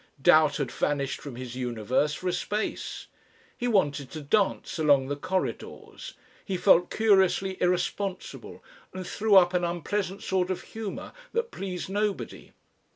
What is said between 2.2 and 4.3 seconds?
a space. He wanted to